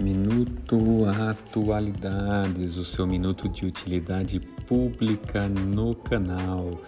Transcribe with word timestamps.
Minuto 0.00 1.04
Atualidades, 1.28 2.78
o 2.78 2.86
seu 2.86 3.06
minuto 3.06 3.50
de 3.50 3.66
utilidade 3.66 4.40
pública 4.66 5.46
no 5.46 5.94
canal. 5.94 6.80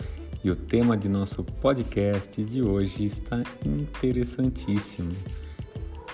E 0.43 0.51
o 0.51 0.57
tema 0.57 0.97
de 0.97 1.11
nosso 1.11 1.45
podcast 1.45 2.43
de 2.43 2.63
hoje 2.63 3.05
está 3.05 3.43
interessantíssimo. 3.67 5.13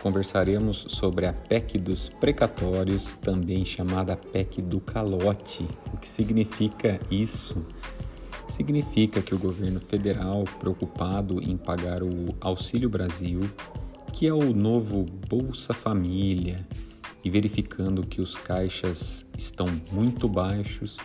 Conversaremos 0.03 0.87
sobre 0.89 1.27
a 1.27 1.32
PEC 1.32 1.79
dos 1.79 2.09
precatórios, 2.09 3.15
também 3.23 3.65
chamada 3.65 4.17
PEC 4.17 4.61
do 4.61 4.80
calote. 4.80 5.69
O 5.95 5.99
que 5.99 6.09
significa 6.09 6.99
isso? 7.09 7.65
Significa 8.49 9.23
que 9.23 9.37
o 9.37 9.39
governo 9.39 9.79
federal, 9.79 10.43
preocupado 10.59 11.41
em 11.41 11.57
pagar 11.57 12.03
o 12.03 12.35
Auxílio 12.41 12.91
Brasil, 12.91 13.49
que 14.12 14.26
é 14.26 14.35
o 14.35 14.53
novo 14.53 15.07
Bolsa 15.29 15.72
Família, 15.72 16.67
e 17.25 17.31
verificando 17.31 18.07
que 18.07 18.21
os 18.21 18.35
caixas 18.35 19.25
estão 19.36 19.67
muito 19.90 20.29
baixos, 20.29 20.96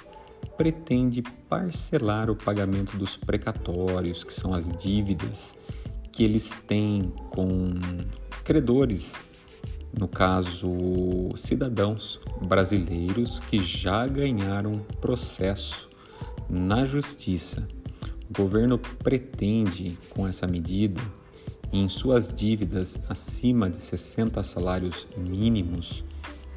pretende 0.57 1.21
parcelar 1.49 2.29
o 2.29 2.35
pagamento 2.35 2.95
dos 2.97 3.17
precatórios, 3.17 4.23
que 4.23 4.33
são 4.33 4.53
as 4.53 4.71
dívidas 4.71 5.55
que 6.11 6.23
eles 6.23 6.51
têm 6.67 7.11
com 7.31 7.73
credores, 8.43 9.13
no 9.97 10.07
caso, 10.07 10.69
cidadãos 11.35 12.19
brasileiros 12.41 13.39
que 13.41 13.59
já 13.59 14.05
ganharam 14.07 14.79
processo 15.01 15.89
na 16.49 16.85
justiça. 16.85 17.67
O 18.29 18.33
governo 18.41 18.77
pretende, 18.77 19.97
com 20.09 20.27
essa 20.27 20.47
medida, 20.47 21.01
em 21.73 21.89
suas 21.89 22.31
dívidas 22.31 22.97
acima 23.09 23.67
de 23.67 23.77
60 23.77 24.43
salários 24.43 25.07
mínimos, 25.17 26.03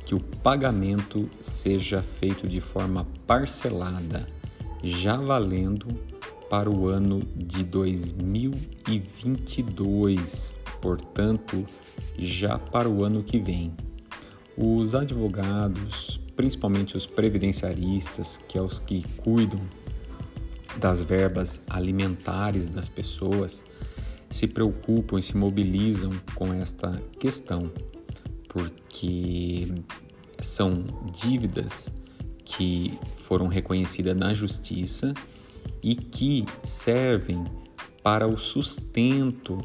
que 0.04 0.14
o 0.14 0.20
pagamento 0.20 1.26
seja 1.40 2.02
feito 2.02 2.46
de 2.46 2.60
forma 2.60 3.06
parcelada, 3.26 4.26
já 4.84 5.16
valendo 5.16 5.86
para 6.50 6.68
o 6.70 6.88
ano 6.88 7.22
de 7.34 7.64
2022, 7.64 10.52
portanto, 10.82 11.64
já 12.18 12.58
para 12.58 12.86
o 12.88 13.02
ano 13.02 13.22
que 13.22 13.38
vem. 13.38 13.72
Os 14.54 14.94
advogados, 14.94 16.20
principalmente 16.36 16.94
os 16.94 17.06
previdenciaristas, 17.06 18.38
que 18.46 18.58
é 18.58 18.62
os 18.62 18.78
que 18.78 19.02
cuidam 19.16 19.62
das 20.78 21.00
verbas 21.00 21.58
alimentares 21.68 22.68
das 22.68 22.88
pessoas, 22.88 23.64
se 24.30 24.46
preocupam 24.46 25.18
e 25.18 25.22
se 25.22 25.36
mobilizam 25.36 26.10
com 26.34 26.52
esta 26.52 27.00
questão, 27.18 27.70
porque 28.48 29.68
são 30.40 30.84
dívidas 31.12 31.90
que 32.44 32.96
foram 33.16 33.48
reconhecidas 33.48 34.16
na 34.16 34.32
justiça 34.32 35.12
e 35.82 35.94
que 35.94 36.44
servem 36.62 37.44
para 38.02 38.26
o 38.26 38.36
sustento 38.36 39.58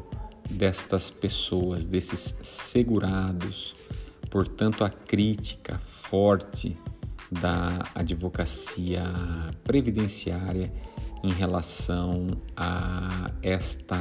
destas 0.50 1.10
pessoas, 1.10 1.84
desses 1.84 2.34
segurados. 2.42 3.74
Portanto, 4.30 4.84
a 4.84 4.90
crítica 4.90 5.78
forte 5.78 6.76
da 7.40 7.88
advocacia 7.94 9.04
previdenciária 9.64 10.72
em 11.22 11.32
relação 11.32 12.26
a 12.56 13.30
esta 13.42 13.98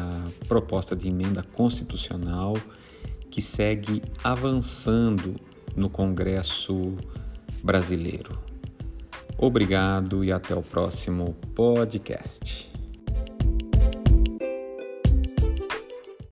proposta 0.48 0.96
de 0.96 1.08
emenda 1.08 1.44
constitucional 1.44 2.58
que 3.30 3.42
segue 3.42 4.02
avançando 4.24 5.36
no 5.76 5.90
Congresso 5.90 6.98
brasileiro. 7.64 8.38
Obrigado 9.38 10.24
e 10.24 10.32
até 10.32 10.54
o 10.54 10.62
próximo 10.62 11.36
podcast. 11.56 12.71